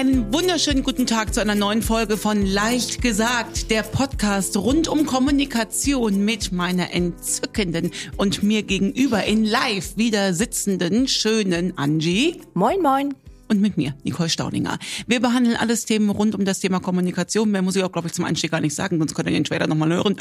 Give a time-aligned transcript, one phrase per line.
[0.00, 5.04] einen wunderschönen guten Tag zu einer neuen Folge von Leicht gesagt, der Podcast rund um
[5.04, 12.40] Kommunikation mit meiner entzückenden und mir gegenüber in live wieder sitzenden schönen Angie.
[12.54, 13.14] Moin, moin
[13.48, 14.78] und mit mir, Nicole Staudinger.
[15.06, 17.50] Wir behandeln alles Themen rund um das Thema Kommunikation.
[17.50, 19.44] Mehr muss ich auch, glaube ich, zum Einstieg gar nicht sagen, sonst könnt ihr den
[19.44, 20.16] Trailer nochmal hören.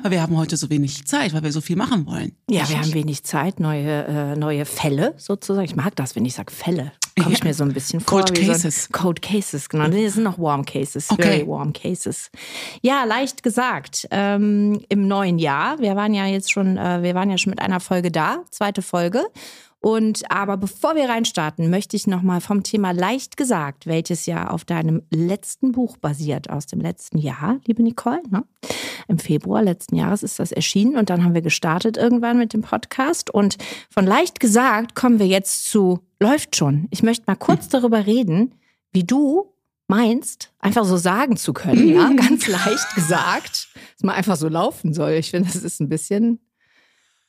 [0.00, 2.36] Aber wir haben heute so wenig Zeit, weil wir so viel machen wollen.
[2.50, 5.64] Ja, wir haben wenig Zeit, neue, äh, neue Fälle sozusagen.
[5.64, 6.92] Ich mag das, wenn ich sage Fälle.
[7.22, 8.20] Komme ich mir so ein bisschen vor.
[8.20, 8.84] Code Cases.
[8.84, 9.88] So Code Cases, genau.
[9.88, 11.10] Das sind noch Warm Cases.
[11.10, 11.22] Okay.
[11.22, 12.30] Very warm Cases.
[12.82, 14.08] Ja, leicht gesagt.
[14.10, 17.60] Ähm, Im neuen Jahr, wir waren ja jetzt schon, äh, wir waren ja schon mit
[17.60, 19.24] einer Folge da, zweite Folge.
[19.84, 24.64] Und aber bevor wir reinstarten, möchte ich nochmal vom Thema leicht gesagt, welches ja auf
[24.64, 28.22] deinem letzten Buch basiert, aus dem letzten Jahr, liebe Nicole.
[28.30, 28.44] Ne?
[29.08, 32.62] Im Februar letzten Jahres ist das erschienen und dann haben wir gestartet irgendwann mit dem
[32.62, 33.28] Podcast.
[33.28, 33.58] Und
[33.90, 36.86] von leicht gesagt kommen wir jetzt zu läuft schon.
[36.90, 38.54] Ich möchte mal kurz darüber reden,
[38.90, 39.52] wie du
[39.86, 44.94] meinst, einfach so sagen zu können, ja, ganz leicht gesagt, dass man einfach so laufen
[44.94, 45.12] soll.
[45.12, 46.40] Ich finde, das ist ein bisschen,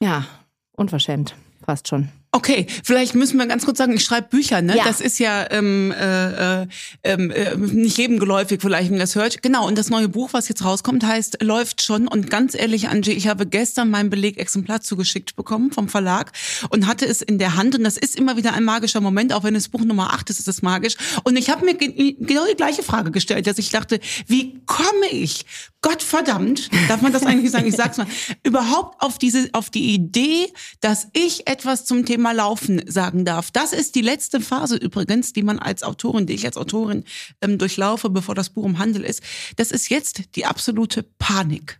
[0.02, 0.26] ja,
[0.72, 1.36] unverschämt,
[1.66, 2.08] fast schon.
[2.36, 4.76] Okay, vielleicht müssen wir ganz kurz sagen, ich schreibe Bücher, ne?
[4.76, 4.84] Ja.
[4.84, 6.68] Das ist ja ähm, äh, äh,
[7.04, 9.42] äh, nicht jedem geläufig, vielleicht, wenn man das hört.
[9.42, 12.10] Genau, und das neue Buch, was jetzt rauskommt, heißt Läuft schon.
[12.10, 16.34] Und ganz ehrlich, Angie, ich habe gestern mein Belegexemplar zugeschickt bekommen vom Verlag
[16.72, 17.74] und hatte es in der Hand.
[17.76, 20.40] Und das ist immer wieder ein magischer Moment, auch wenn es Buch Nummer 8 ist,
[20.40, 20.96] ist es magisch.
[21.24, 25.08] Und ich habe mir ge- genau die gleiche Frage gestellt, dass ich dachte, wie komme
[25.10, 25.46] ich,
[25.86, 28.08] Gottverdammt, darf man das eigentlich sagen, ich sag's mal,
[28.42, 33.52] überhaupt auf diese, auf die Idee, dass ich etwas zum Thema Laufen sagen darf.
[33.52, 37.04] Das ist die letzte Phase übrigens, die man als Autorin, die ich als Autorin
[37.42, 39.22] ähm, durchlaufe, bevor das Buch im Handel ist.
[39.58, 41.80] Das ist jetzt die absolute Panik.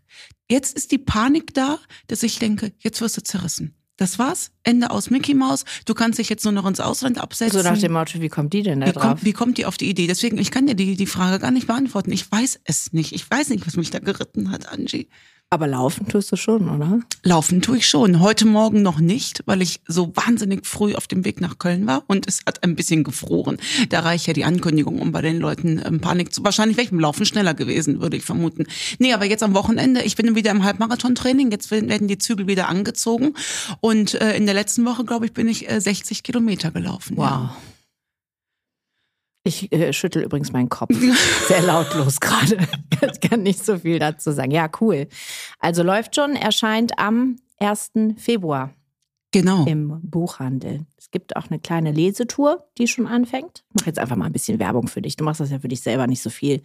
[0.52, 3.74] Jetzt ist die Panik da, dass ich denke, jetzt wirst du zerrissen.
[3.98, 4.52] Das war's.
[4.64, 5.64] Ende aus Mickey Mouse.
[5.86, 7.62] Du kannst dich jetzt nur noch ins Ausland absetzen.
[7.62, 9.04] So nach dem Motto, wie kommt die denn da Wie drauf?
[9.04, 10.08] kommt, wie kommt die auf die Idee?
[10.08, 12.12] Deswegen, ich kann dir die, die Frage gar nicht beantworten.
[12.12, 13.14] Ich weiß es nicht.
[13.14, 15.08] Ich weiß nicht, was mich da geritten hat, Angie.
[15.56, 17.00] Aber laufen tust du schon, oder?
[17.24, 18.20] Laufen tue ich schon.
[18.20, 22.04] Heute Morgen noch nicht, weil ich so wahnsinnig früh auf dem Weg nach Köln war
[22.08, 23.56] und es hat ein bisschen gefroren.
[23.88, 26.44] Da reicht ja die Ankündigung, um bei den Leuten ähm, Panik zu.
[26.44, 28.66] Wahrscheinlich wäre ich im Laufen schneller gewesen, würde ich vermuten.
[29.00, 32.68] Nee, aber jetzt am Wochenende, ich bin wieder im Halbmarathon-Training, jetzt werden die Zügel wieder
[32.68, 33.34] angezogen.
[33.80, 37.16] Und äh, in der letzten Woche, glaube ich, bin ich äh, 60 Kilometer gelaufen.
[37.18, 37.56] Ja.
[39.48, 40.90] Ich äh, schüttel übrigens meinen Kopf.
[41.48, 42.58] Sehr lautlos gerade.
[43.14, 44.50] Ich kann nicht so viel dazu sagen.
[44.50, 45.08] Ja, cool.
[45.60, 47.92] Also läuft schon, erscheint am 1.
[48.18, 48.74] Februar
[49.32, 49.66] Genau.
[49.66, 50.86] im Buchhandel.
[50.98, 53.64] Es gibt auch eine kleine Lesetour, die schon anfängt.
[53.70, 55.16] Ich mache jetzt einfach mal ein bisschen Werbung für dich.
[55.16, 56.62] Du machst das ja für dich selber nicht so viel.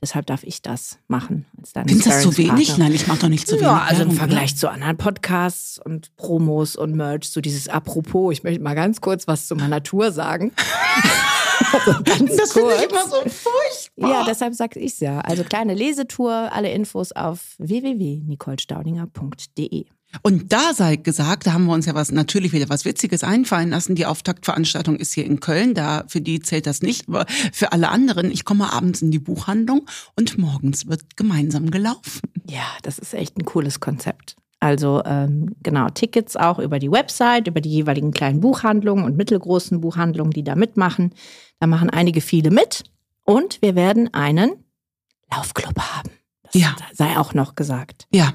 [0.00, 1.46] Deshalb darf ich das machen.
[1.58, 2.78] Als Findest du das zu wenig?
[2.78, 3.66] Nein, ich mache doch nicht zu wenig.
[3.66, 8.42] Ja, also im Vergleich zu anderen Podcasts und Promos und Merch, so dieses Apropos, ich
[8.42, 10.52] möchte mal ganz kurz was zu meiner Tour sagen.
[12.04, 12.36] ganz?
[12.36, 14.10] Das finde ich immer so furchtbar.
[14.10, 15.20] Ja, deshalb sage ich ja.
[15.20, 19.86] Also kleine Lesetour, alle Infos auf www.nicolestaudinger.de.
[20.20, 23.70] Und da sei gesagt, da haben wir uns ja was natürlich wieder was Witziges einfallen
[23.70, 23.94] lassen.
[23.94, 27.88] Die Auftaktveranstaltung ist hier in Köln, da für die zählt das nicht, aber für alle
[27.88, 28.30] anderen.
[28.30, 32.20] Ich komme abends in die Buchhandlung und morgens wird gemeinsam gelaufen.
[32.48, 34.36] Ja, das ist echt ein cooles Konzept.
[34.62, 39.80] Also ähm, genau, Tickets auch über die Website, über die jeweiligen kleinen Buchhandlungen und mittelgroßen
[39.80, 41.12] Buchhandlungen, die da mitmachen.
[41.58, 42.84] Da machen einige viele mit.
[43.24, 44.52] Und wir werden einen
[45.34, 46.10] Laufclub haben.
[46.44, 46.76] Das Ja.
[46.92, 48.06] sei auch noch gesagt.
[48.12, 48.34] Ja,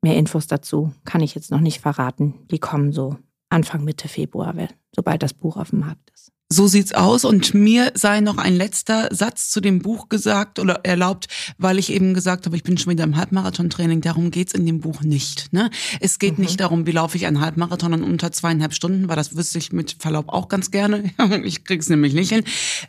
[0.00, 2.34] Mehr Infos dazu kann ich jetzt noch nicht verraten.
[2.52, 3.16] Die kommen so
[3.48, 4.54] Anfang Mitte Februar,
[4.94, 6.32] sobald das Buch auf dem Markt ist.
[6.50, 7.24] So sieht's aus.
[7.24, 11.28] Und mir sei noch ein letzter Satz zu dem Buch gesagt oder erlaubt,
[11.58, 14.00] weil ich eben gesagt habe, ich bin schon wieder im Halbmarathon-Training.
[14.00, 15.52] Darum geht's in dem Buch nicht.
[15.52, 15.70] Ne?
[16.00, 19.36] Es geht nicht darum, wie laufe ich einen Halbmarathon in unter zweieinhalb Stunden, weil das
[19.36, 21.10] wüsste ich mit Verlaub auch ganz gerne.
[21.44, 22.44] ich krieg's nämlich nicht hin.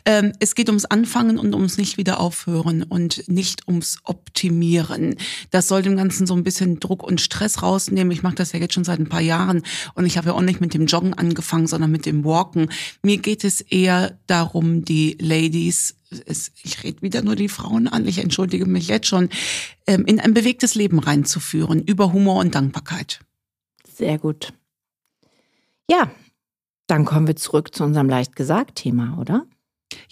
[0.06, 5.16] Ähm, es geht ums Anfangen und ums nicht wieder aufhören und nicht ums Optimieren.
[5.50, 8.10] Das soll dem Ganzen so ein bisschen Druck und Stress rausnehmen.
[8.10, 9.62] Ich mache das ja jetzt schon seit ein paar Jahren
[9.94, 12.70] und ich habe ja auch nicht mit dem Joggen angefangen, sondern mit dem Walken.
[13.02, 18.06] Mir geht es eher darum, die Ladies, es, ich rede wieder nur die Frauen an,
[18.06, 19.28] ich entschuldige mich jetzt schon,
[19.86, 23.20] ähm, in ein bewegtes Leben reinzuführen, über Humor und Dankbarkeit.
[23.92, 24.52] Sehr gut.
[25.90, 26.10] Ja,
[26.86, 29.46] dann kommen wir zurück zu unserem leicht gesagt Thema, oder?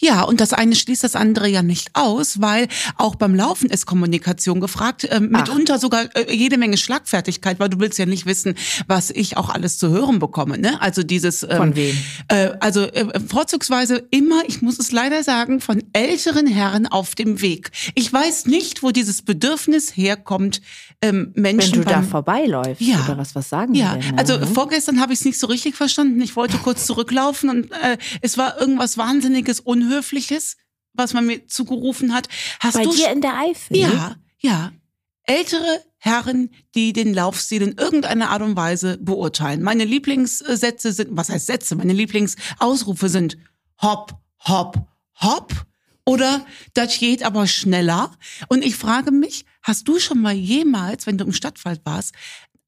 [0.01, 3.87] Ja, und das eine schließt das andere ja nicht aus, weil auch beim Laufen ist
[3.87, 5.21] Kommunikation gefragt, Ach.
[5.21, 8.55] mitunter sogar äh, jede Menge Schlagfertigkeit, weil du willst ja nicht wissen,
[8.87, 10.59] was ich auch alles zu hören bekomme.
[10.59, 10.81] Ne?
[10.81, 11.97] Also dieses ähm, Von wem?
[12.29, 17.41] Äh, also äh, vorzugsweise immer, ich muss es leider sagen, von älteren Herren auf dem
[17.41, 17.71] Weg.
[17.95, 20.61] Ich weiß nicht, wo dieses Bedürfnis herkommt,
[21.03, 23.05] ähm, Menschen Wenn du da beim- vorbeiläufst Ja.
[23.05, 24.19] oder was, was sagen ja, die denn?
[24.19, 24.47] also ne?
[24.47, 26.21] vorgestern habe ich es nicht so richtig verstanden.
[26.21, 30.57] Ich wollte kurz zurücklaufen und äh, es war irgendwas Wahnsinniges, Unhöfliches,
[30.95, 32.29] was man mir zugerufen hat.
[32.61, 33.77] Hast Bei du dir in der Eifel?
[33.77, 34.73] ja, ja.
[35.25, 39.63] Ältere Herren, die den Laufstil in irgendeiner Art und Weise beurteilen.
[39.63, 41.77] Meine Lieblingssätze sind, was heißt Sätze?
[41.77, 43.37] Meine Lieblingsausrufe sind
[43.83, 44.15] hopp,
[44.47, 44.79] hopp,
[45.21, 45.67] hopp
[46.07, 48.13] oder das geht aber schneller.
[48.49, 52.15] Und ich frage mich, hast du schon mal jemals, wenn du im Stadtwald warst,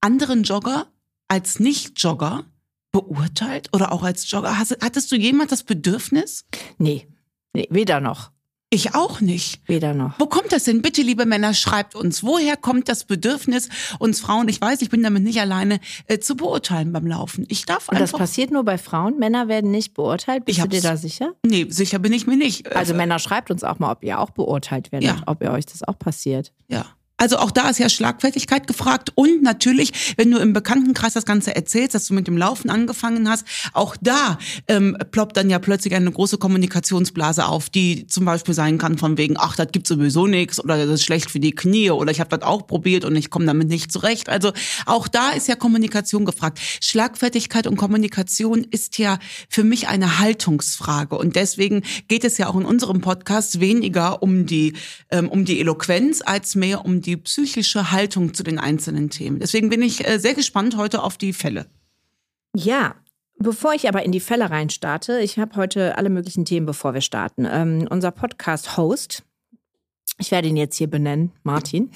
[0.03, 0.87] anderen Jogger
[1.29, 2.45] als Nicht-Jogger
[2.93, 4.59] beurteilt oder auch als Jogger?
[4.59, 6.45] Hast, hattest du jemals das Bedürfnis?
[6.79, 7.07] Nee,
[7.55, 8.31] nee, weder noch.
[8.73, 9.61] Ich auch nicht.
[9.69, 10.21] Weder noch.
[10.21, 10.81] Wo kommt das denn?
[10.81, 12.23] Bitte, liebe Männer, schreibt uns.
[12.23, 16.37] Woher kommt das Bedürfnis, uns Frauen, ich weiß, ich bin damit nicht alleine, äh, zu
[16.37, 17.47] beurteilen beim Laufen?
[17.49, 18.21] Ich darf Und das einfach.
[18.21, 19.19] passiert nur bei Frauen?
[19.19, 20.45] Männer werden nicht beurteilt?
[20.45, 21.33] Bist Ich du dir da sicher?
[21.45, 22.69] nee, sicher bin ich mir nicht.
[22.69, 25.23] Äh, Also Männer, schreibt uns auch mal, ob ihr auch beurteilt werdet, Ja.
[25.27, 26.53] ob ihr euch das auch passiert.
[26.69, 26.87] Ja.
[27.21, 31.55] Also auch da ist ja Schlagfertigkeit gefragt und natürlich, wenn du im Bekanntenkreis das Ganze
[31.55, 33.45] erzählst, dass du mit dem Laufen angefangen hast,
[33.75, 34.39] auch da
[34.69, 39.19] ähm, ploppt dann ja plötzlich eine große Kommunikationsblase auf, die zum Beispiel sein kann von
[39.19, 42.21] wegen, ach, das gibt sowieso nichts oder das ist schlecht für die Knie oder ich
[42.21, 44.31] habe das auch probiert und ich komme damit nicht zurecht.
[44.31, 44.53] Also
[44.87, 46.59] auch da ist ja Kommunikation gefragt.
[46.81, 49.19] Schlagfertigkeit und Kommunikation ist ja
[49.51, 54.47] für mich eine Haltungsfrage und deswegen geht es ja auch in unserem Podcast weniger um
[54.47, 54.73] die
[55.11, 59.39] ähm, um die Eloquenz als mehr um die psychische Haltung zu den einzelnen Themen.
[59.39, 61.67] Deswegen bin ich äh, sehr gespannt heute auf die Fälle.
[62.55, 62.97] Ja,
[63.39, 67.01] bevor ich aber in die Fälle reinstarte, ich habe heute alle möglichen Themen, bevor wir
[67.01, 67.47] starten.
[67.51, 69.23] Ähm, unser Podcast-Host,
[70.19, 71.91] ich werde ihn jetzt hier benennen, Martin,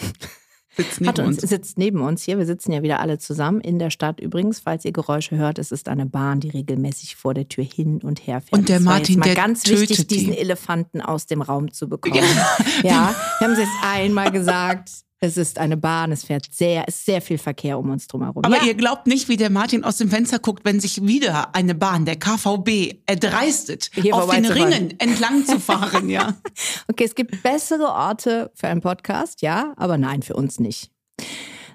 [0.77, 1.51] Sitzt neben uns, uns.
[1.51, 2.39] sitzt neben uns hier.
[2.39, 4.61] Wir sitzen ja wieder alle zusammen in der Stadt übrigens.
[4.61, 8.27] Falls ihr Geräusche hört, es ist eine Bahn, die regelmäßig vor der Tür hin und
[8.27, 8.53] her fährt.
[8.53, 10.17] Und der Martin, der ganz wichtig, die.
[10.17, 12.15] diesen Elefanten aus dem Raum zu bekommen.
[12.83, 14.91] Ja, wir haben es jetzt einmal gesagt.
[15.25, 18.45] Es ist eine Bahn, es fährt sehr, ist sehr viel Verkehr um uns drumherum.
[18.45, 18.65] Aber ja.
[18.65, 22.05] ihr glaubt nicht, wie der Martin aus dem Fenster guckt, wenn sich wieder eine Bahn,
[22.05, 24.45] der KVB, erdreistet, Hier auf den.
[24.45, 26.35] Ringen entlang zu fahren, ja.
[26.89, 30.91] Okay, es gibt bessere Orte für einen Podcast, ja, aber nein, für uns nicht.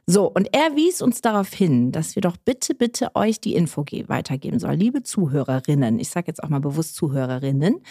[0.05, 3.83] So, und er wies uns darauf hin, dass wir doch bitte, bitte euch die Info
[3.83, 4.79] ge- weitergeben sollen.
[4.79, 7.81] Liebe Zuhörerinnen, ich sage jetzt auch mal bewusst Zuhörerinnen,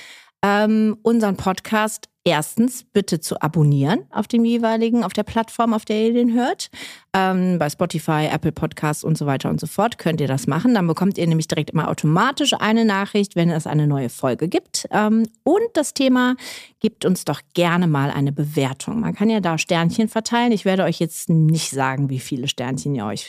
[0.42, 6.06] ähm, unseren Podcast erstens bitte zu abonnieren auf dem jeweiligen, auf der Plattform, auf der
[6.08, 6.68] ihr den hört.
[7.14, 10.74] Ähm, bei Spotify, Apple Podcasts und so weiter und so fort könnt ihr das machen.
[10.74, 14.86] Dann bekommt ihr nämlich direkt immer automatisch eine Nachricht, wenn es eine neue Folge gibt.
[14.90, 16.36] Ähm, und das Thema,
[16.80, 19.00] gebt uns doch gerne mal eine Bewertung.
[19.00, 20.52] Man kann ja da Sternchen verteilen.
[20.52, 23.26] Ich werde euch jetzt nicht sagen, wie viele Sternchen ihr euch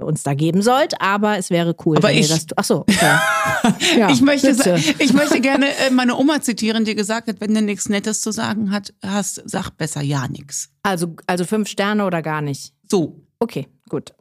[0.00, 2.46] uns da geben sollt, aber es wäre cool, Aber wenn ich- ihr das.
[2.56, 3.18] Ach so, okay.
[3.98, 4.78] ja, ich, möchte, bitte.
[4.98, 8.32] ich möchte gerne äh, meine Oma zitieren, die gesagt hat, wenn du nichts Nettes zu
[8.32, 10.70] sagen hat, hast, sag besser ja nix.
[10.82, 12.74] Also, also fünf Sterne oder gar nicht.
[12.88, 13.20] So.
[13.38, 14.14] Okay, gut.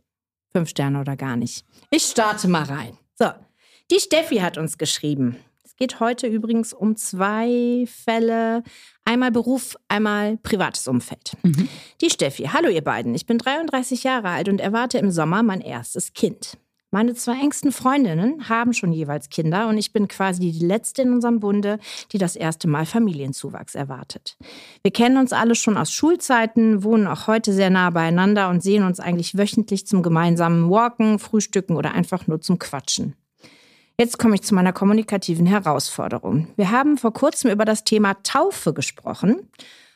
[0.52, 1.66] Fünf Sterne oder gar nicht.
[1.90, 2.98] Ich starte mal rein.
[3.18, 3.28] So,
[3.92, 5.38] die Steffi hat uns geschrieben.
[5.64, 8.64] Es geht heute übrigens um zwei Fälle.
[9.06, 11.36] Einmal Beruf, einmal privates Umfeld.
[12.02, 12.44] Die Steffi.
[12.54, 13.16] Hallo ihr beiden.
[13.16, 16.58] Ich bin 33 Jahre alt und erwarte im Sommer mein erstes Kind.
[16.94, 21.12] Meine zwei engsten Freundinnen haben schon jeweils Kinder und ich bin quasi die letzte in
[21.12, 21.80] unserem Bunde,
[22.12, 24.38] die das erste Mal Familienzuwachs erwartet.
[24.84, 28.84] Wir kennen uns alle schon aus Schulzeiten, wohnen auch heute sehr nah beieinander und sehen
[28.84, 33.16] uns eigentlich wöchentlich zum gemeinsamen Walken, Frühstücken oder einfach nur zum Quatschen.
[34.00, 36.50] Jetzt komme ich zu meiner kommunikativen Herausforderung.
[36.58, 39.50] Wir haben vor kurzem über das Thema Taufe gesprochen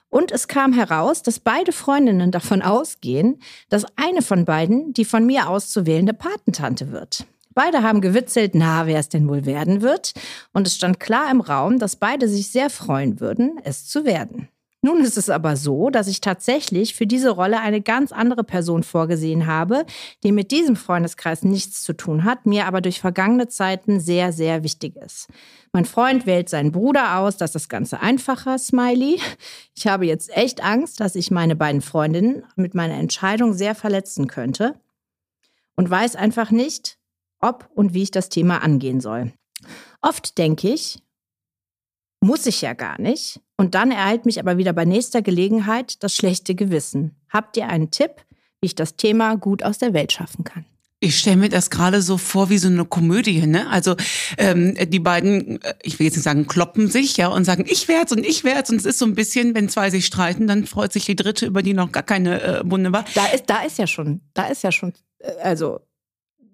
[0.09, 5.25] und es kam heraus, dass beide Freundinnen davon ausgehen, dass eine von beiden die von
[5.25, 7.25] mir auszuwählende Patentante wird.
[7.53, 10.13] Beide haben gewitzelt, na, wer es denn wohl werden wird.
[10.53, 14.47] Und es stand klar im Raum, dass beide sich sehr freuen würden, es zu werden.
[14.87, 18.83] Nun ist es aber so, dass ich tatsächlich für diese Rolle eine ganz andere Person
[18.83, 19.85] vorgesehen habe,
[20.23, 24.63] die mit diesem Freundeskreis nichts zu tun hat, mir aber durch vergangene Zeiten sehr, sehr
[24.63, 25.27] wichtig ist.
[25.73, 29.19] Mein Freund wählt seinen Bruder aus, das ist das Ganze einfacher, Smiley.
[29.75, 34.27] Ich habe jetzt echt Angst, dass ich meine beiden Freundinnen mit meiner Entscheidung sehr verletzen
[34.27, 34.79] könnte
[35.75, 36.97] und weiß einfach nicht,
[37.41, 39.33] ob und wie ich das Thema angehen soll.
[40.01, 41.03] Oft denke ich,
[42.27, 43.39] muss ich ja gar nicht.
[43.55, 47.15] Und dann ereilt mich aber wieder bei nächster Gelegenheit das schlechte Gewissen.
[47.29, 48.11] Habt ihr einen Tipp,
[48.59, 50.65] wie ich das Thema gut aus der Welt schaffen kann?
[50.99, 53.69] Ich stelle mir das gerade so vor wie so eine Komödie, ne?
[53.69, 53.95] Also
[54.39, 57.87] ähm, die beiden, äh, ich will jetzt nicht sagen, kloppen sich, ja, und sagen, ich
[57.87, 58.71] werd's und ich werd's.
[58.71, 61.45] Und es ist so ein bisschen, wenn zwei sich streiten, dann freut sich die dritte,
[61.45, 63.05] über die noch gar keine äh, Bunde war.
[63.13, 65.79] Da ist, da ist ja schon, da ist ja schon, äh, also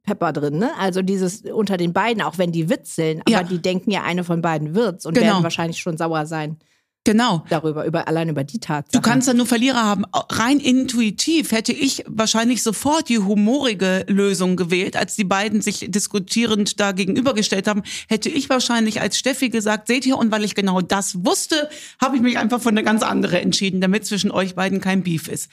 [0.03, 0.72] Pepper drin, ne?
[0.77, 3.43] Also dieses unter den beiden, auch wenn die witzeln, aber Ja.
[3.43, 5.27] die denken ja, eine von beiden wird's und Genau.
[5.27, 6.57] werden wahrscheinlich schon sauer sein.
[7.05, 7.43] Genau.
[7.50, 9.01] Darüber, über, allein über die Tatsache.
[9.01, 10.05] Du kannst ja nur Verlierer haben.
[10.13, 16.79] Rein intuitiv hätte ich wahrscheinlich sofort die humorige Lösung gewählt, als die beiden sich diskutierend
[16.79, 20.79] da gegenübergestellt haben, hätte ich wahrscheinlich als Steffi gesagt, seht ihr, und weil ich genau
[20.79, 21.69] das wusste,
[22.01, 25.27] habe ich mich einfach für eine ganz andere entschieden, damit zwischen euch beiden kein Beef
[25.27, 25.50] ist.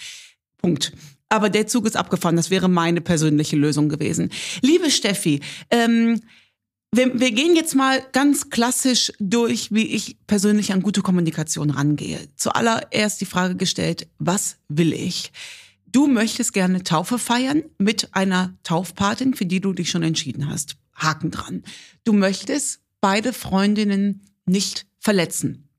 [0.59, 0.93] Punkt.
[1.31, 2.37] Aber der Zug ist abgefahren.
[2.37, 4.31] Das wäre meine persönliche Lösung gewesen.
[4.61, 6.21] Liebe Steffi, ähm,
[6.93, 12.19] wir, wir gehen jetzt mal ganz klassisch durch, wie ich persönlich an gute Kommunikation rangehe.
[12.37, 15.31] Zuallererst die Frage gestellt, was will ich?
[15.87, 20.77] Du möchtest gerne Taufe feiern mit einer Taufpatin, für die du dich schon entschieden hast.
[20.95, 21.63] Haken dran.
[22.05, 25.70] Du möchtest beide Freundinnen nicht verletzen.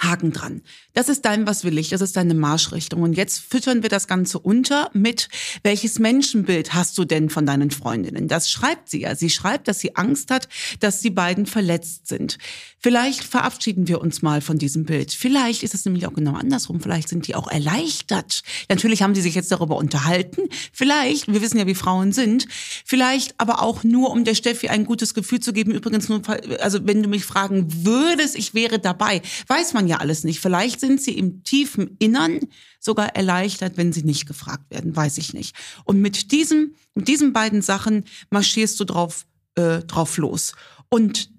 [0.00, 0.62] Haken dran.
[0.94, 3.02] Das ist dein Was will ich, das ist deine Marschrichtung.
[3.02, 5.28] Und jetzt füttern wir das Ganze unter mit,
[5.62, 8.26] welches Menschenbild hast du denn von deinen Freundinnen?
[8.26, 9.14] Das schreibt sie ja.
[9.14, 10.48] Sie schreibt, dass sie Angst hat,
[10.80, 12.38] dass die beiden verletzt sind.
[12.78, 15.12] Vielleicht verabschieden wir uns mal von diesem Bild.
[15.12, 16.80] Vielleicht ist es nämlich auch genau andersrum.
[16.80, 18.42] Vielleicht sind die auch erleichtert.
[18.70, 20.48] Natürlich haben sie sich jetzt darüber unterhalten.
[20.72, 22.46] Vielleicht, wir wissen ja, wie Frauen sind.
[22.86, 25.72] Vielleicht aber auch nur, um der Steffi ein gutes Gefühl zu geben.
[25.72, 26.22] Übrigens nur,
[26.60, 29.20] also wenn du mich fragen würdest, ich wäre dabei.
[29.46, 30.40] Weiß man ja alles nicht.
[30.40, 32.40] Vielleicht sind sie im tiefen Innern
[32.78, 35.54] sogar erleichtert, wenn sie nicht gefragt werden, weiß ich nicht.
[35.84, 40.54] Und mit diesem, mit diesen beiden Sachen marschierst du drauf, äh, drauf los.
[40.88, 41.30] Und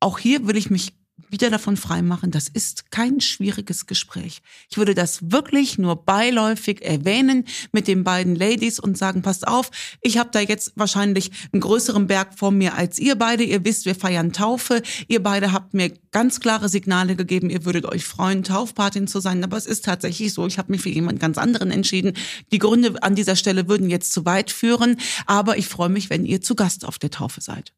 [0.00, 0.92] auch hier will ich mich
[1.28, 4.42] wieder davon freimachen, das ist kein schwieriges Gespräch.
[4.70, 9.70] Ich würde das wirklich nur beiläufig erwähnen mit den beiden Ladies und sagen, passt auf,
[10.00, 13.44] ich habe da jetzt wahrscheinlich einen größeren Berg vor mir als ihr beide.
[13.44, 14.82] Ihr wisst, wir feiern Taufe.
[15.08, 19.42] Ihr beide habt mir ganz klare Signale gegeben, ihr würdet euch freuen, Taufpatin zu sein.
[19.44, 22.14] Aber es ist tatsächlich so, ich habe mich für jemand ganz anderen entschieden.
[22.52, 26.24] Die Gründe an dieser Stelle würden jetzt zu weit führen, aber ich freue mich, wenn
[26.24, 27.72] ihr zu Gast auf der Taufe seid.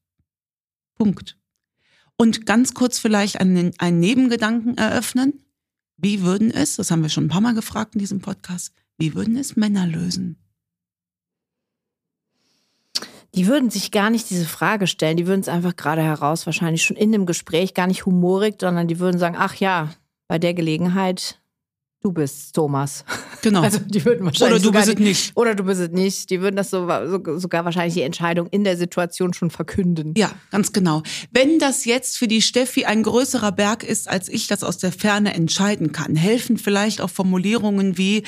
[0.97, 1.37] Punkt.
[2.23, 5.43] Und ganz kurz vielleicht einen, einen Nebengedanken eröffnen.
[5.97, 9.17] Wie würden es, das haben wir schon ein paar Mal gefragt in diesem Podcast, wie
[9.17, 10.37] würden es Männer lösen?
[13.35, 15.17] Die würden sich gar nicht diese Frage stellen.
[15.17, 18.87] Die würden es einfach gerade heraus, wahrscheinlich schon in dem Gespräch, gar nicht humorig, sondern
[18.87, 19.93] die würden sagen: Ach ja,
[20.29, 21.42] bei der Gelegenheit
[22.03, 23.05] du bist Thomas.
[23.41, 23.63] Genau.
[23.73, 25.33] Also die würden wahrscheinlich oder du bist es nicht.
[25.37, 26.31] Oder du bist es nicht.
[26.31, 30.15] Die würden das so, so, sogar wahrscheinlich die Entscheidung in der Situation schon verkünden.
[30.17, 31.03] Ja, ganz genau.
[31.31, 34.93] Wenn das jetzt für die Steffi ein größerer Berg ist, als ich das aus der
[34.93, 38.25] Ferne entscheiden kann, helfen vielleicht auch Formulierungen wie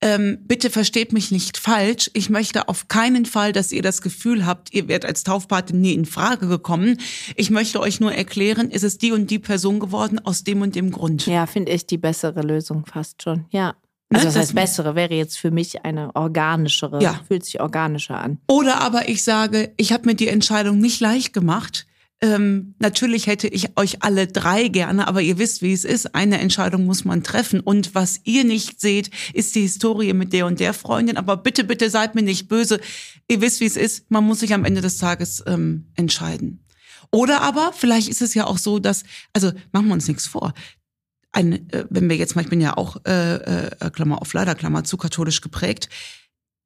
[0.00, 2.10] ähm, bitte versteht mich nicht falsch.
[2.14, 5.92] Ich möchte auf keinen Fall, dass ihr das Gefühl habt, ihr werdet als Taufpatin nie
[5.92, 6.98] in Frage gekommen.
[7.34, 10.76] Ich möchte euch nur erklären, ist es die und die Person geworden aus dem und
[10.76, 11.26] dem Grund.
[11.26, 13.46] Ja, finde ich die bessere Lösung fast schon.
[13.50, 13.74] Ja.
[14.10, 17.20] Also das, das heißt, bessere wäre jetzt für mich eine organischere, ja.
[17.26, 18.38] fühlt sich organischer an.
[18.46, 21.86] Oder aber ich sage, ich habe mir die Entscheidung nicht leicht gemacht.
[22.20, 26.14] Ähm, natürlich hätte ich euch alle drei gerne, aber ihr wisst, wie es ist.
[26.16, 27.60] Eine Entscheidung muss man treffen.
[27.60, 31.16] Und was ihr nicht seht, ist die Historie mit der und der Freundin.
[31.16, 32.80] Aber bitte, bitte seid mir nicht böse.
[33.28, 34.10] Ihr wisst, wie es ist.
[34.10, 36.64] Man muss sich am Ende des Tages ähm, entscheiden.
[37.12, 40.54] Oder aber, vielleicht ist es ja auch so, dass, also machen wir uns nichts vor.
[41.30, 44.56] Ein, äh, wenn wir jetzt mal, ich bin ja auch, äh, äh, Klammer auf leider,
[44.56, 45.88] Klammer zu katholisch geprägt,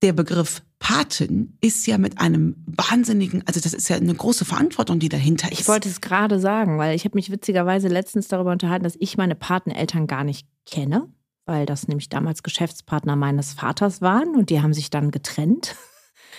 [0.02, 4.98] der Begriff Patin ist ja mit einem wahnsinnigen, also das ist ja eine große Verantwortung,
[4.98, 5.60] die dahinter ist.
[5.60, 9.16] Ich wollte es gerade sagen, weil ich habe mich witzigerweise letztens darüber unterhalten, dass ich
[9.16, 11.08] meine Pateneltern gar nicht kenne,
[11.46, 15.76] weil das nämlich damals Geschäftspartner meines Vaters waren und die haben sich dann getrennt.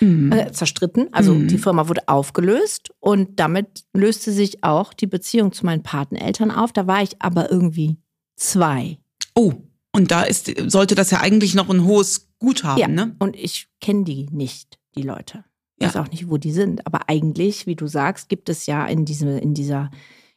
[0.01, 0.31] Mhm.
[0.31, 1.07] Äh, zerstritten.
[1.13, 1.47] Also mhm.
[1.47, 6.73] die Firma wurde aufgelöst und damit löste sich auch die Beziehung zu meinen Pateneltern auf.
[6.73, 7.97] Da war ich aber irgendwie
[8.35, 8.97] zwei.
[9.35, 9.53] Oh,
[9.95, 13.15] und da ist, sollte das ja eigentlich noch ein hohes Guthaben, ja, ne?
[13.19, 15.45] Und ich kenne die nicht, die Leute.
[15.77, 16.85] Ich weiß auch nicht, wo die sind.
[16.85, 19.91] Aber eigentlich, wie du sagst, gibt es ja in, diesem, in, dieser,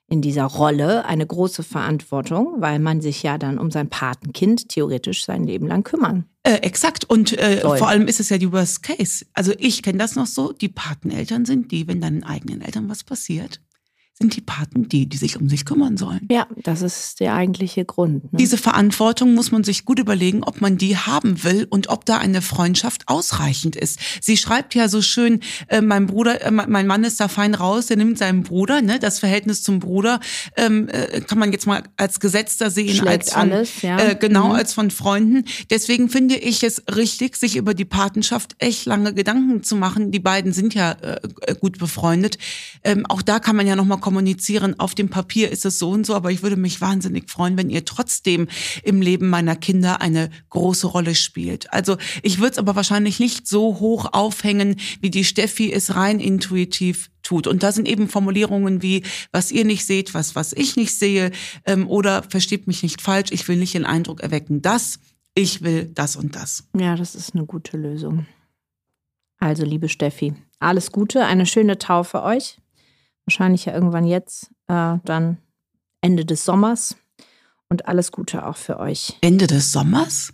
[0.09, 5.25] in dieser Rolle eine große Verantwortung, weil man sich ja dann um sein Patenkind theoretisch
[5.25, 6.25] sein Leben lang kümmern.
[6.43, 7.05] Äh, exakt.
[7.05, 9.25] Und äh, vor allem ist es ja die Worst Case.
[9.35, 13.05] Also ich kenne das noch so, die Pateneltern sind die, wenn deinen eigenen Eltern was
[13.05, 13.61] passiert,
[14.19, 16.27] sind die Paten die, die sich um sich kümmern sollen.
[16.31, 18.33] Ja, das ist der eigentliche Grund.
[18.33, 18.39] Ne?
[18.39, 22.17] Diese Verantwortung muss man sich gut überlegen, ob man die haben will und ob da
[22.17, 23.99] eine Freundschaft ausreichend ist.
[24.23, 27.87] Sie schreibt ja so schön, äh, mein Bruder, äh, mein Mann ist da fein raus,
[27.87, 28.99] der nimmt seinen Bruder, ne?
[28.99, 30.21] Das Verhältnis zum Bruder
[30.57, 33.99] ähm, äh, kann man jetzt mal als gesetzter sehen, Schlägt als von, alles, ja.
[33.99, 34.55] äh, genau mhm.
[34.55, 35.45] als von Freunden.
[35.69, 40.11] Deswegen finde ich es richtig, sich über die Patenschaft echt lange Gedanken zu machen.
[40.11, 42.39] Die beiden sind ja äh, gut befreundet.
[42.83, 45.91] Ähm, auch da kann man ja noch mal kommunizieren, auf dem Papier ist es so
[45.91, 48.47] und so, aber ich würde mich wahnsinnig freuen, wenn ihr trotzdem
[48.85, 51.73] im Leben meiner Kinder eine große Rolle spielt.
[51.73, 56.21] Also ich würde es aber wahrscheinlich nicht so hoch aufhängen, wie die Steffi es rein
[56.21, 57.49] intuitiv tut.
[57.49, 61.33] Und da sind eben Formulierungen wie, was ihr nicht seht, was, was ich nicht sehe,
[61.65, 65.01] ähm, oder versteht mich nicht falsch, ich will nicht den Eindruck erwecken, dass
[65.35, 66.63] ich will das und das.
[66.79, 68.25] Ja, das ist eine gute Lösung.
[69.41, 72.59] Also, liebe Steffi, alles Gute, eine schöne Taufe euch.
[73.27, 75.39] Wahrscheinlich ja irgendwann jetzt, äh, dann
[76.01, 76.97] Ende des Sommers.
[77.69, 79.17] Und alles Gute auch für euch.
[79.23, 80.33] Ende des Sommers?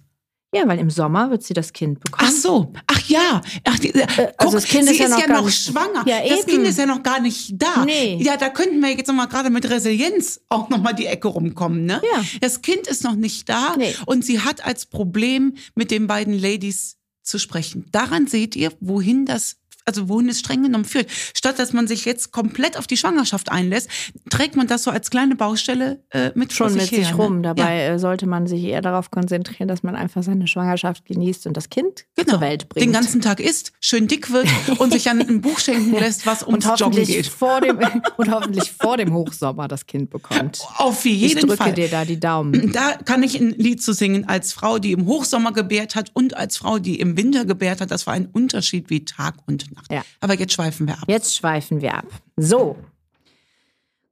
[0.54, 2.28] Ja, weil im Sommer wird sie das Kind bekommen.
[2.30, 3.40] Ach so, ach ja.
[3.64, 6.04] Ach, die, äh, also guck, das Kind sie ist ja noch ja gar noch schwanger.
[6.06, 6.46] Ja, das eben.
[6.48, 7.86] Kind ist ja noch gar nicht da.
[7.86, 8.18] Nee.
[8.22, 11.28] Ja, da könnten wir jetzt noch mal gerade mit Resilienz auch noch mal die Ecke
[11.28, 12.02] rumkommen, ne?
[12.14, 12.22] Ja.
[12.42, 13.94] Das Kind ist noch nicht da Nee.
[14.04, 17.86] und sie hat als Problem mit den beiden Ladies zu sprechen.
[17.90, 21.08] Daran seht ihr, wohin das also wohin es streng genommen führt.
[21.36, 23.88] Statt dass man sich jetzt komplett auf die Schwangerschaft einlässt,
[24.30, 27.16] trägt man das so als kleine Baustelle äh, mit Schon mit her, sich ne?
[27.16, 27.42] rum.
[27.44, 27.54] Ja.
[27.54, 31.56] Dabei äh, sollte man sich eher darauf konzentrieren, dass man einfach seine Schwangerschaft genießt und
[31.56, 32.32] das Kind Genau.
[32.32, 32.84] zur Welt bringt.
[32.86, 34.48] Den ganzen Tag isst, schön dick wird
[34.78, 37.26] und sich dann ein Buch schenken lässt, was ums und Joggen hoffentlich geht.
[37.26, 37.78] vor dem
[38.16, 40.60] und hoffentlich vor dem Hochsommer das Kind bekommt.
[40.78, 41.72] Auf Ich jeden drücke Fall.
[41.72, 42.72] dir da die Daumen.
[42.72, 46.36] Da kann ich ein Lied zu singen als Frau, die im Hochsommer gebärt hat und
[46.36, 47.90] als Frau, die im Winter gebärt hat.
[47.90, 49.90] Das war ein Unterschied wie Tag und Nacht.
[49.90, 50.02] Ja.
[50.20, 51.04] Aber jetzt schweifen wir ab.
[51.06, 52.06] Jetzt schweifen wir ab.
[52.36, 52.76] So,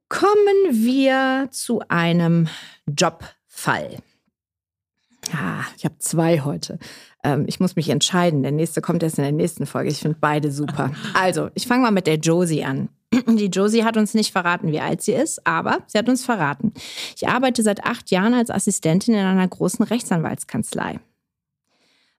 [0.09, 2.47] kommen wir zu einem
[2.85, 3.97] Jobfall.
[5.33, 6.79] Ah, ich habe zwei heute.
[7.23, 8.41] Ähm, ich muss mich entscheiden.
[8.41, 9.89] Der nächste kommt erst in der nächsten Folge.
[9.89, 10.91] Ich finde beide super.
[11.13, 12.89] Also, ich fange mal mit der Josie an.
[13.27, 16.73] Die Josie hat uns nicht verraten, wie alt sie ist, aber sie hat uns verraten.
[17.15, 20.99] Ich arbeite seit acht Jahren als Assistentin in einer großen Rechtsanwaltskanzlei.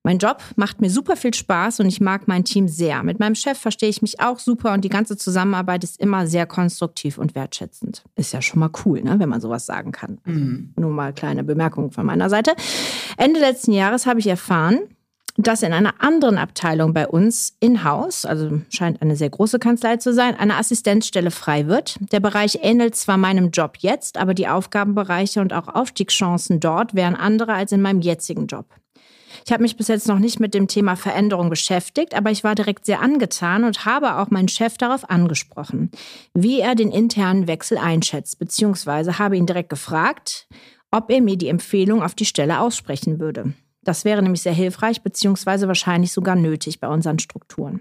[0.05, 3.05] Mein Job macht mir super viel Spaß und ich mag mein Team sehr.
[3.05, 6.45] Mit meinem Chef verstehe ich mich auch super und die ganze Zusammenarbeit ist immer sehr
[6.47, 8.03] konstruktiv und wertschätzend.
[8.17, 10.19] Ist ja schon mal cool, ne, wenn man sowas sagen kann.
[10.25, 10.41] Also,
[10.77, 12.53] Nur mal kleine Bemerkung von meiner Seite.
[13.17, 14.81] Ende letzten Jahres habe ich erfahren,
[15.37, 20.13] dass in einer anderen Abteilung bei uns in-house, also scheint eine sehr große Kanzlei zu
[20.13, 21.97] sein, eine Assistenzstelle frei wird.
[22.13, 27.15] Der Bereich ähnelt zwar meinem Job jetzt, aber die Aufgabenbereiche und auch Aufstiegschancen dort wären
[27.15, 28.67] andere als in meinem jetzigen Job.
[29.45, 32.55] Ich habe mich bis jetzt noch nicht mit dem Thema Veränderung beschäftigt, aber ich war
[32.55, 35.91] direkt sehr angetan und habe auch meinen Chef darauf angesprochen,
[36.35, 40.49] wie er den internen Wechsel einschätzt, beziehungsweise habe ihn direkt gefragt,
[40.91, 43.55] ob er mir die Empfehlung auf die Stelle aussprechen würde.
[43.85, 47.81] Das wäre nämlich sehr hilfreich, beziehungsweise wahrscheinlich sogar nötig bei unseren Strukturen.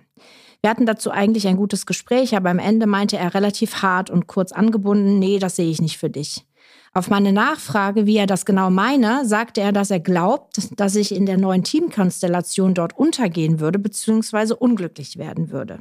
[0.62, 4.28] Wir hatten dazu eigentlich ein gutes Gespräch, aber am Ende meinte er relativ hart und
[4.28, 6.46] kurz angebunden, nee, das sehe ich nicht für dich.
[6.94, 11.16] Auf meine Nachfrage, wie er das genau meine, sagte er, dass er glaubt, dass ich
[11.16, 14.54] in der neuen Teamkonstellation dort untergehen würde bzw.
[14.54, 15.80] unglücklich werden würde.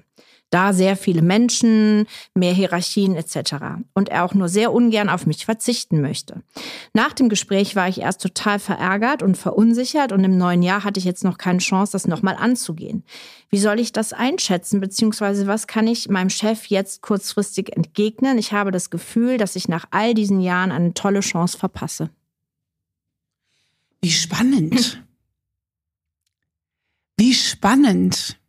[0.50, 3.54] Da sehr viele Menschen, mehr Hierarchien etc.
[3.94, 6.42] Und er auch nur sehr ungern auf mich verzichten möchte.
[6.92, 10.98] Nach dem Gespräch war ich erst total verärgert und verunsichert und im neuen Jahr hatte
[10.98, 13.04] ich jetzt noch keine Chance, das nochmal anzugehen.
[13.48, 18.36] Wie soll ich das einschätzen, beziehungsweise was kann ich meinem Chef jetzt kurzfristig entgegnen?
[18.38, 22.10] Ich habe das Gefühl, dass ich nach all diesen Jahren eine tolle Chance verpasse.
[24.02, 25.02] Wie spannend.
[27.16, 28.39] Wie spannend.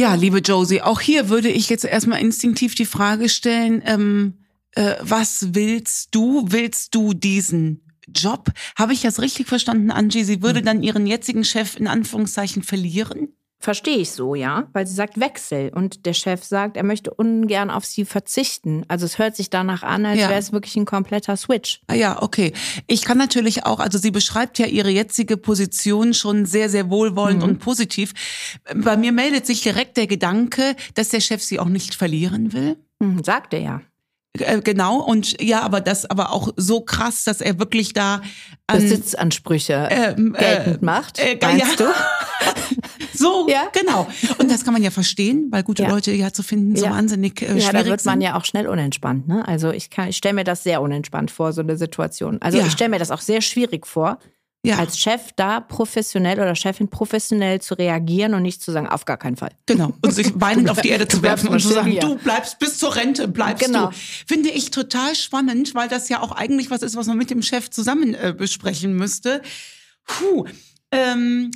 [0.00, 4.32] Ja, liebe Josie, auch hier würde ich jetzt erstmal instinktiv die Frage stellen, ähm,
[4.72, 6.46] äh, was willst du?
[6.48, 8.50] Willst du diesen Job?
[8.78, 10.24] Habe ich das richtig verstanden, Angie?
[10.24, 13.34] Sie würde dann ihren jetzigen Chef in Anführungszeichen verlieren?
[13.62, 17.68] Verstehe ich so, ja, weil sie sagt Wechsel und der Chef sagt, er möchte ungern
[17.70, 18.86] auf sie verzichten.
[18.88, 20.30] Also es hört sich danach an, als Ja.
[20.30, 21.82] wäre es wirklich ein kompletter Switch.
[21.86, 22.54] Ah ja, okay.
[22.86, 27.42] Ich kann natürlich auch, also sie beschreibt ja ihre jetzige Position schon sehr, sehr wohlwollend
[27.42, 28.14] und positiv.
[28.74, 32.78] Bei mir meldet sich direkt der Gedanke, dass der Chef sie auch nicht verlieren will.
[33.02, 33.80] Hm, sagt er ja.
[34.38, 38.22] Äh, genau, und ja, aber das aber auch so krass, dass er wirklich da
[38.68, 41.86] an, Besitzansprüche ähm, geltend macht, äh, meinst ja.
[41.86, 41.92] du?
[43.20, 43.68] so, Ja.
[43.72, 44.08] genau.
[44.38, 45.90] Und das kann man ja verstehen, weil gute Ja.
[45.90, 46.90] Leute ja zu finden so Ja.
[46.92, 48.20] wahnsinnig äh, Ja, schwierig da wird man sind.
[48.22, 49.28] ja auch schnell unentspannt.
[49.28, 49.46] Ne?
[49.46, 52.38] Also ich, kann- ich stelle mir das sehr unentspannt vor, so eine Situation.
[52.42, 52.66] Also Ja.
[52.66, 54.18] ich stelle mir das auch sehr schwierig vor,
[54.62, 59.06] ja, als Chef da professionell oder Chefin professionell zu reagieren und nicht zu sagen, auf
[59.06, 59.52] gar keinen Fall.
[59.64, 59.94] Genau.
[60.02, 62.76] Und sich weinend auf die Erde zu bleibst werfen und zu sagen, du bleibst bis
[62.76, 63.86] zur Rente, bleibst Genau.
[63.86, 63.92] du.
[64.26, 67.40] Finde ich total spannend, weil das ja auch eigentlich was ist, was man mit dem
[67.40, 69.40] Chef zusammen äh, besprechen müsste.
[70.04, 70.44] Puh.
[70.92, 71.50] Ähm,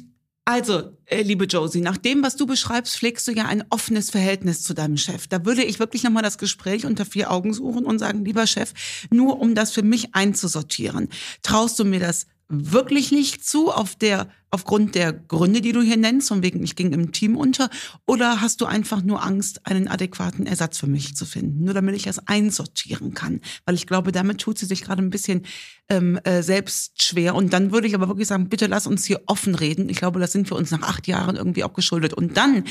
[0.47, 4.63] also, äh, liebe Josie, nach dem, was du beschreibst, pflegst du ja ein offenes Verhältnis
[4.63, 5.27] zu deinem Chef.
[5.27, 8.73] Da würde ich wirklich nochmal das Gespräch unter vier Augen suchen und sagen, lieber Chef,
[9.11, 11.09] nur um das für mich einzusortieren,
[11.43, 15.97] traust du mir das wirklich nicht zu, auf der, aufgrund der Gründe, die du hier
[15.97, 17.71] nennst, von wegen, ich ging im Team unter?
[18.07, 21.65] Oder hast du einfach nur Angst, einen adäquaten Ersatz für mich zu finden?
[21.65, 23.41] Nur damit ich das einsortieren kann.
[23.65, 25.47] Weil ich glaube, damit tut sie sich gerade ein bisschen
[25.89, 27.35] ähm, äh, selbst schwer.
[27.35, 29.89] Und dann würde ich aber wirklich sagen, bitte lass uns hier offen reden.
[29.89, 32.15] Ich glaube, das sind wir uns nach acht Jahren irgendwie auch geschuldet.
[32.15, 32.65] Und dann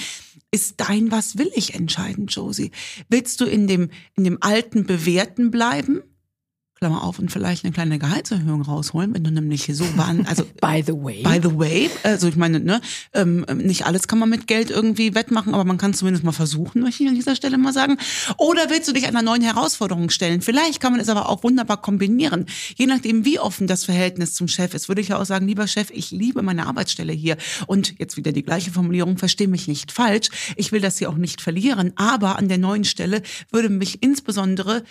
[0.51, 2.71] ist dein Was will ich entscheidend, Josie.
[3.09, 6.03] Willst du in dem, in dem alten Bewährten bleiben?
[6.75, 10.83] Klammer auf, und vielleicht eine kleine Gehaltserhöhung rausholen, wenn du nämlich so waren, also by
[10.86, 11.23] the way.
[11.23, 12.81] By the way, also ich meine, ne,
[13.13, 16.81] ähm, nicht alles kann man mit Geld irgendwie wettmachen, aber man kann zumindest mal versuchen,
[16.81, 17.97] möchte ich an dieser Stelle mal sagen.
[18.38, 20.41] Oder willst du dich einer neuen Herausforderung stellen?
[20.41, 22.47] Vielleicht kann man es aber auch wunderbar kombinieren.
[22.75, 25.67] Je nachdem, wie offen das Verhältnis zum Chef ist, würde ich ja auch sagen, lieber
[25.67, 27.38] Chef, ich liebe meine Arbeitsstelle hier.
[27.67, 30.29] Und jetzt wieder die gleiche Formulierung, verstehe mich nicht falsch.
[30.55, 34.83] Ich will das hier auch nicht verlieren, aber an der neuen Stelle würde mich insbesondere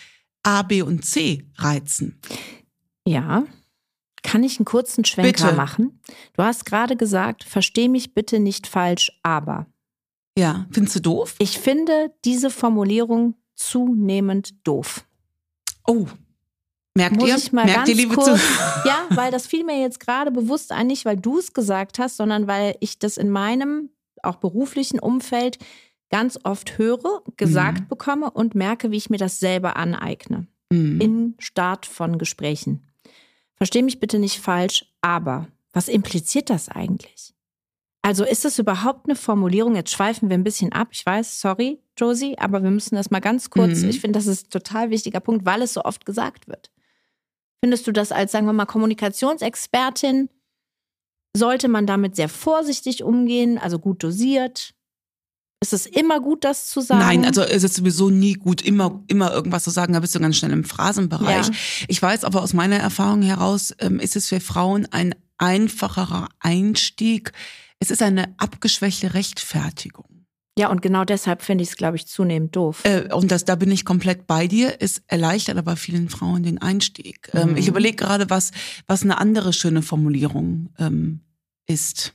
[0.43, 2.21] A, B und C reizen.
[3.07, 3.45] Ja.
[4.23, 5.57] Kann ich einen kurzen Schwenker Bitte.
[5.57, 6.01] machen?
[6.35, 9.67] Du hast gerade gesagt, versteh mich bitte nicht falsch, aber.
[10.39, 11.35] Ja, findest du doof?
[11.39, 15.05] Ich finde diese Formulierung zunehmend doof.
[15.87, 16.07] Oh,
[16.95, 17.37] merkt Muss ihr?
[17.37, 18.83] ich mal merkt ganz ihr, liebe kurz, Zuhörer?
[18.87, 22.17] Ja, weil das fiel mir jetzt gerade bewusst ein, nicht weil du es gesagt hast,
[22.17, 23.91] sondern weil ich das in meinem
[24.23, 25.59] auch beruflichen Umfeld
[26.13, 27.89] ganz oft höre, gesagt Mhm.
[27.89, 30.47] bekomme und merke, wie ich mir das selber aneigne.
[30.71, 31.01] Mhm.
[31.01, 32.87] Im Start von Gesprächen.
[33.57, 37.35] Versteh mich bitte nicht falsch, aber was impliziert das eigentlich?
[38.03, 39.75] Also ist das überhaupt eine Formulierung?
[39.77, 40.89] Jetzt schweifen wir ein bisschen ab.
[40.91, 43.83] Ich weiß, sorry, Josie, aber wir müssen das mal ganz kurz.
[43.83, 43.91] Mhm.
[43.91, 46.71] Ich finde, das ist ein total wichtiger Punkt, weil es so oft gesagt wird.
[47.65, 50.29] Findest du das als, sagen wir mal, Kommunikationsexpertin?
[51.35, 54.75] Sollte man damit sehr vorsichtig umgehen, also gut dosiert?
[55.63, 57.01] Ist es immer gut, das zu sagen?
[57.01, 60.19] Nein, also es ist sowieso nie gut, immer, immer irgendwas zu sagen, da bist du
[60.21, 61.47] ganz schnell im Phrasenbereich.
[61.47, 61.55] Ja.
[61.87, 67.33] Ich weiß aber aus meiner Erfahrung heraus, ähm, ist es für Frauen ein einfacherer Einstieg.
[67.79, 70.07] Es ist eine abgeschwächte Rechtfertigung.
[70.59, 72.81] Ja, und genau deshalb finde ich es, glaube ich, zunehmend doof.
[72.85, 74.77] Äh, und das, da bin ich komplett bei dir.
[74.81, 77.31] Es erleichtert aber vielen Frauen den Einstieg.
[77.33, 77.57] Ähm, Mhm.
[77.57, 78.51] ich überlege gerade, was,
[78.87, 81.21] was eine andere schöne Formulierung ähm,
[81.67, 82.13] ist.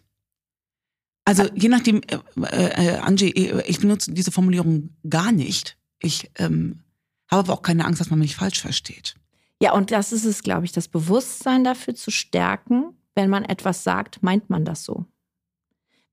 [1.28, 2.18] Also je nachdem, äh,
[2.54, 5.78] äh, Angie, äh, ich benutze diese Formulierung gar nicht.
[6.00, 6.84] Ich ähm,
[7.30, 9.16] habe aber auch keine Angst, dass man mich falsch versteht.
[9.62, 13.84] Ja, und das ist es, glaube ich, das Bewusstsein dafür zu stärken, wenn man etwas
[13.84, 15.06] sagt, meint man das so.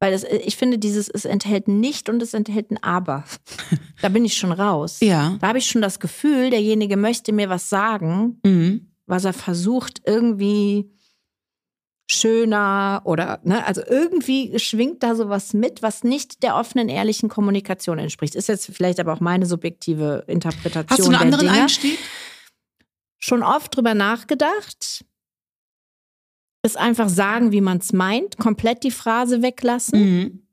[0.01, 3.25] Weil das, ich finde, dieses, es enthält nicht und es enthält ein Aber.
[4.03, 4.99] Da bin ich schon raus.
[5.01, 5.39] Ja.
[5.41, 8.91] Da habe ich schon das Gefühl, derjenige möchte mir was sagen, Mhm.
[9.07, 10.91] was er versucht, irgendwie
[12.11, 17.99] schöner oder, ne, also irgendwie schwingt da sowas mit, was nicht der offenen, ehrlichen Kommunikation
[17.99, 18.35] entspricht.
[18.35, 20.91] Ist jetzt vielleicht aber auch meine subjektive Interpretation.
[20.91, 21.63] Hast du einen der anderen Dinge.
[21.63, 21.99] Einstieg?
[23.19, 25.03] schon oft drüber nachgedacht.
[26.63, 29.99] Es einfach sagen, wie man es meint, komplett die Phrase weglassen.
[30.01, 30.47] Mhm.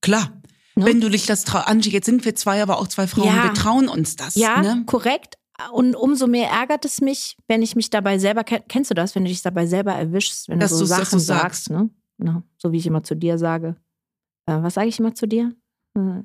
[0.00, 0.40] Klar.
[0.74, 0.86] Ne?
[0.86, 3.44] Wenn du dich das traust, Angie, jetzt sind wir zwei, aber auch zwei Frauen, Ja.
[3.44, 4.34] wir trauen uns das.
[4.34, 4.82] Ja, Ne?
[4.86, 5.36] korrekt.
[5.72, 9.14] Und umso mehr ärgert es mich, wenn ich mich dabei selber, ken- kennst du das,
[9.14, 11.66] wenn du dich dabei selber erwischst, wenn Dass du so Sachen du's sagst.
[11.66, 11.90] sagst, ne?
[12.18, 13.76] Genau, so wie ich immer zu dir sage.
[14.46, 15.54] Äh, was sage ich immer zu dir?
[15.96, 16.22] Äh,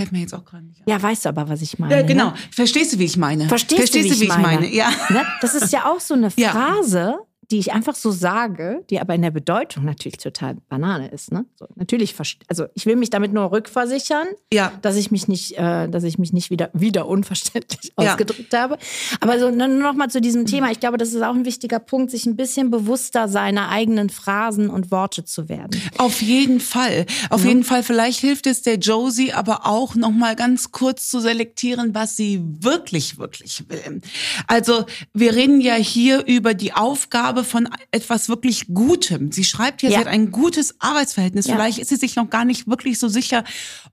[0.00, 0.84] Fällt mir jetzt auch gerade nicht ein.
[0.90, 1.94] Ja, weißt du aber, was ich meine.
[1.94, 2.30] Ja, genau.
[2.30, 2.34] Ne?
[2.50, 3.48] Verstehst du, wie ich meine?
[3.48, 4.42] Verstehst du, wie ich wie ich meine?
[4.42, 4.74] meine?
[4.74, 4.90] Ja.
[5.10, 5.24] Ne?
[5.40, 6.50] Das ist ja auch so eine Ja.
[6.50, 7.18] Phrase,
[7.50, 11.32] die ich einfach so sage, die aber in der Bedeutung natürlich total Banane ist.
[11.32, 11.44] Ne?
[11.58, 12.14] So, natürlich,
[12.48, 14.72] also ich will mich damit nur rückversichern, Ja.
[14.82, 18.12] dass ich mich nicht, äh, dass ich mich nicht wieder wieder unverständlich Ja.
[18.12, 18.78] ausgedrückt habe.
[19.20, 20.70] Aber so nur noch mal zu diesem Thema.
[20.70, 24.68] Ich glaube, das ist auch ein wichtiger Punkt, sich ein bisschen bewusster seiner eigenen Phrasen
[24.70, 25.80] und Worte zu werden.
[25.98, 27.06] Auf jeden Fall.
[27.30, 27.82] Auf jeden Fall.
[27.82, 32.42] Vielleicht hilft es der Josie aber auch noch mal ganz kurz zu selektieren, was sie
[32.60, 34.00] wirklich, wirklich will.
[34.46, 39.32] Also wir reden ja hier über die Aufgabe von etwas wirklich Gutem.
[39.32, 39.94] Sie schreibt ja, Ja.
[39.96, 41.46] sie hat ein gutes Arbeitsverhältnis.
[41.46, 41.54] Ja.
[41.54, 43.44] Vielleicht ist sie sich noch gar nicht wirklich so sicher,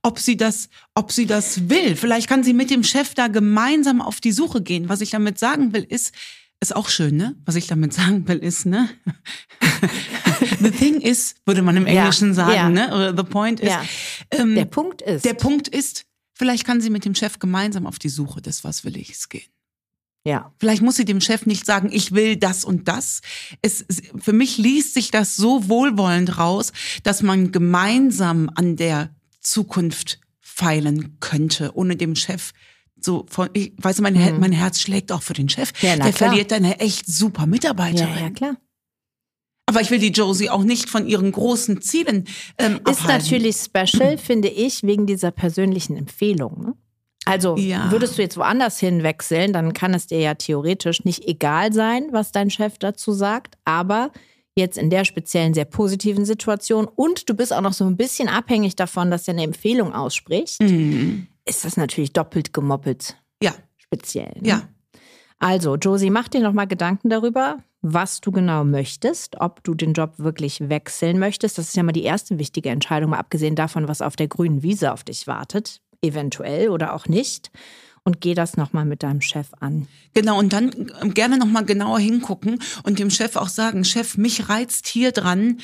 [0.02, 1.96] ob sie das, ob sie das will.
[1.96, 4.88] Vielleicht kann sie mit dem Chef da gemeinsam auf die Suche gehen.
[4.88, 6.12] Was ich damit sagen will, ist,
[6.60, 7.36] ist auch schön, ne?
[7.44, 8.88] Was ich damit sagen will, ist, ne?
[10.60, 12.68] The thing is, würde man im Ja, Englischen sagen, ja.
[12.70, 12.88] ne?
[12.88, 13.72] Oder the point is.
[14.30, 16.04] Ähm, Der Punkt ist, der Punkt ist,
[16.34, 19.42] vielleicht kann sie mit dem Chef gemeinsam auf die Suche des Was will ichs gehen.
[20.26, 23.20] Ja, Vielleicht muss sie dem Chef nicht sagen, ich will das und das.
[23.60, 23.84] Es,
[24.18, 31.18] für mich liest sich das so wohlwollend raus, dass man gemeinsam an der Zukunft feilen
[31.20, 32.52] könnte, ohne dem Chef
[33.04, 35.72] so von, ich weiß, mein, Her mein Herz schlägt auch für den Chef.
[35.82, 35.88] Mhm.
[35.88, 36.28] Ja, na der klar.
[36.30, 38.18] verliert eine echt super ja, Mitarbeiterin.
[38.18, 38.56] ja, klar.
[39.66, 42.24] Aber ich will die Josie auch nicht von ihren großen Zielen
[42.58, 43.24] ähm, Ist abhalten.
[43.24, 46.62] natürlich special, finde ich, wegen dieser persönlichen Empfehlung.
[46.62, 46.74] Ne?
[47.26, 47.90] Also Ja.
[47.90, 52.32] würdest du jetzt woanders hinwechseln, dann kann es dir ja theoretisch nicht egal sein, was
[52.32, 54.10] dein Chef dazu sagt, aber
[54.56, 58.28] jetzt in der speziellen sehr positiven Situation und du bist auch noch so ein bisschen
[58.28, 61.26] abhängig davon, dass er eine Empfehlung ausspricht, Mhm.
[61.44, 64.32] ist das natürlich doppelt gemoppelt Ja, speziell.
[64.40, 64.48] Ne?
[64.48, 64.68] ja.
[65.40, 70.14] Also, Josie, mach dir nochmal Gedanken darüber, was du genau möchtest, ob du den Job
[70.18, 71.58] wirklich wechseln möchtest.
[71.58, 74.62] Das ist ja mal die erste wichtige Entscheidung, mal abgesehen davon, was auf der grünen
[74.62, 77.50] Wiese auf dich wartet, eventuell oder auch nicht.
[78.06, 79.88] Und geh das nochmal mit deinem Chef an.
[80.12, 84.50] Genau, und dann ähm, gerne nochmal genauer hingucken und dem Chef auch sagen, Chef, mich
[84.50, 85.58] reizt hier dran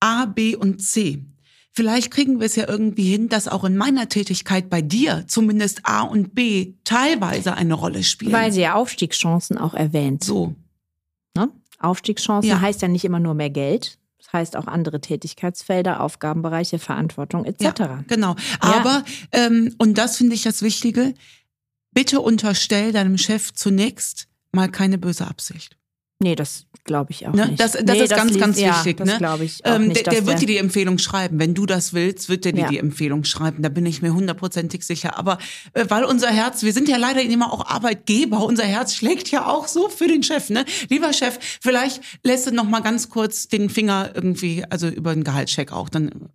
[0.00, 1.24] A, B und C.
[1.70, 5.82] Vielleicht kriegen wir es ja irgendwie hin, dass auch in meiner Tätigkeit bei dir zumindest
[5.84, 8.32] A und B teilweise eine Rolle spielen.
[8.32, 10.22] Weil sie ja Aufstiegschancen auch erwähnt.
[10.24, 10.54] so.
[11.36, 11.48] Ne?
[11.80, 12.60] Aufstiegschancen Ja.
[12.60, 13.98] heißt ja nicht immer nur mehr Geld.
[14.24, 17.62] Das heißt auch andere Tätigkeitsfelder, Aufgabenbereiche, Verantwortung etc.
[17.78, 18.36] Ja, genau.
[18.60, 21.14] Aber, ähm, und das finde ich das Wichtige,
[21.92, 25.76] bitte unterstell deinem Chef zunächst mal keine böse Absicht.
[26.20, 27.48] Nee, das glaube ich auch Ne?
[27.48, 27.60] nicht.
[27.60, 28.98] Das, das nee, ist ganz, liest- ganz ja, wichtig.
[28.98, 29.18] Das ne?
[29.18, 30.04] glaube ich ähm, nicht.
[30.06, 31.38] der, der wird dir die Empfehlung schreiben.
[31.38, 32.68] Wenn du das willst, wird der dir Ja.
[32.68, 33.62] die Empfehlung schreiben.
[33.62, 35.18] Da bin ich mir hundertprozentig sicher.
[35.18, 35.38] Aber
[35.72, 39.46] äh, weil unser Herz, wir sind ja leider immer auch Arbeitgeber, unser Herz schlägt ja
[39.46, 40.50] auch so für den Chef.
[40.50, 40.64] Ne?
[40.90, 45.24] Lieber Chef, vielleicht lässt du noch mal ganz kurz den Finger irgendwie, also über den
[45.24, 45.88] Gehaltscheck auch.
[45.88, 46.28] Dann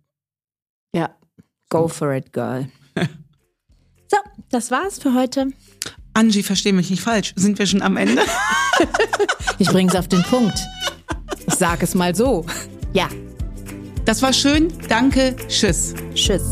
[0.94, 1.14] Ja,
[1.68, 2.68] go for it, girl.
[4.10, 4.16] so,
[4.50, 5.52] das war's für heute.
[6.20, 7.32] Angie, versteh mich nicht falsch.
[7.34, 8.22] Sind wir schon am Ende?
[9.58, 10.58] Ich bring's auf den Punkt.
[11.46, 12.46] Ich sag es mal so.
[12.94, 13.08] Ja,
[14.06, 14.72] Das war schön.
[14.88, 15.36] Danke.
[15.48, 15.94] Tschüss.
[16.14, 16.48] tschüss.